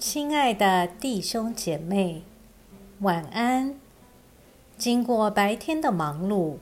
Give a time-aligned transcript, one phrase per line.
[0.00, 2.22] 亲爱的弟兄姐妹，
[3.00, 3.78] 晚安。
[4.78, 6.56] 经过白天的忙碌，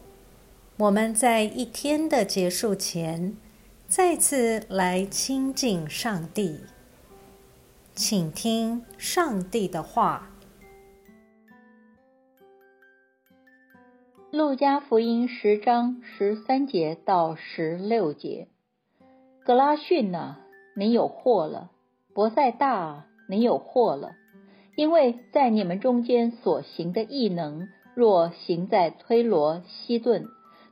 [0.77, 3.37] 我们在一天的结束前，
[3.87, 6.62] 再次来亲近上帝，
[7.95, 10.31] 请听上帝的话。
[14.33, 18.48] 路加福音十章十三节到十六节，
[19.45, 20.39] 格拉逊呐，
[20.75, 21.70] 你有祸了；
[22.12, 23.05] 博塞大。
[23.28, 24.12] 你有祸了，
[24.74, 30.28] 因为在你们中间所行的异能，若行在推罗、西顿，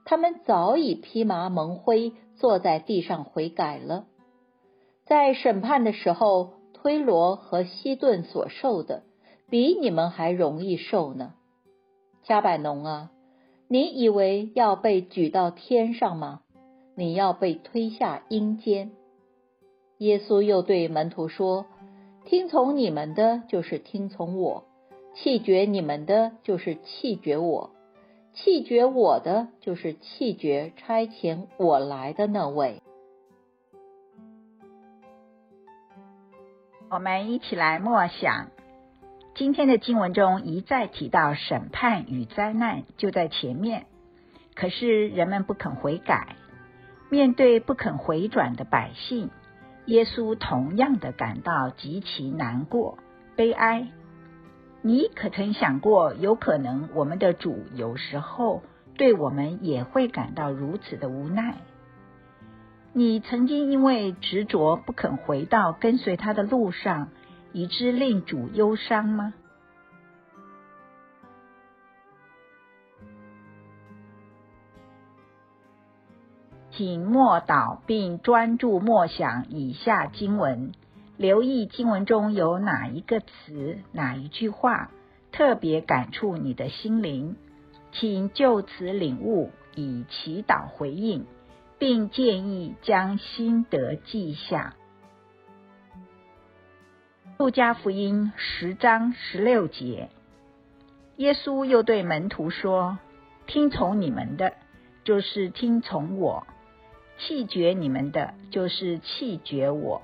[0.06, 4.06] 他们早已披麻蒙灰，坐在地上悔改了。
[5.05, 9.02] 在审判的时候，推罗和西顿所受的，
[9.51, 11.34] 比你们还容易受呢。
[12.23, 13.10] 加百农啊，
[13.68, 16.41] 你以为要被举到天上吗？
[16.96, 18.93] 你要被推下阴间。
[19.98, 21.66] 耶稣又对门徒说。
[22.27, 24.65] 听从你们的，就是听从我；
[25.15, 27.71] 弃绝你们的，就是弃绝我；
[28.35, 32.83] 弃绝我的，就是弃绝差遣我来的那位。
[36.91, 38.49] 我们一起来默想，
[39.37, 43.87] 今天的经文中一再提到审判与灾难就在前面，
[44.57, 46.35] 可是人们不肯悔改，
[47.09, 49.30] 面对不肯回转的百姓。
[49.87, 52.98] 耶稣同样的感到极其难过、
[53.37, 53.88] 悲哀。
[54.82, 58.62] 你可曾想过，有可能我们的主有时候
[58.96, 61.56] 对我们也会感到如此的无奈？
[62.93, 67.09] 你曾经因为执着不肯回到跟随他的路上，
[67.53, 69.34] 以致令主忧伤吗？
[76.77, 80.72] 请默祷并专注默想以下经文，
[81.16, 84.91] 留意经文中有哪一个词、哪一句话
[85.33, 87.37] 特别感触你的心灵，
[87.93, 91.25] 请就此领悟，以祈祷回应，
[91.78, 94.75] 并建议将心得记下。
[97.39, 100.11] 路加福音十章十六节，
[101.17, 102.99] 耶稣又对门徒说
[103.49, 104.53] ：“听从你们的，
[105.05, 106.47] 就是听从我。”
[107.19, 110.03] 弃绝你们的，就是弃绝我；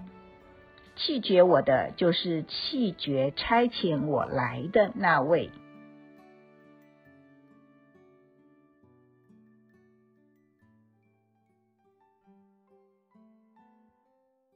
[0.96, 5.50] 弃绝我的，就是弃绝差遣我来的那位。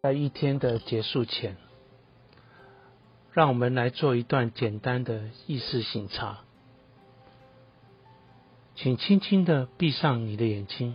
[0.02, 1.56] 在一天的结束前，
[3.32, 6.44] 让我们来做一段简单的意识醒察，
[8.76, 10.94] 请轻轻的闭上你的眼睛。